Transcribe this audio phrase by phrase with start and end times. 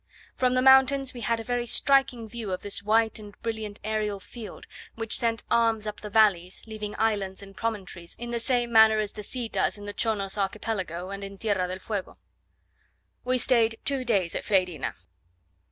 [0.35, 4.19] From the mountains we had a very striking view of this white and brilliant aerial
[4.19, 8.97] field, which sent arms up the valleys, leaving islands and promontories in the same manner,
[8.97, 12.17] as the sea does in the Chonos archipelago and in Tierra del Fuego.
[13.23, 14.95] We stayed two days at Freyrina.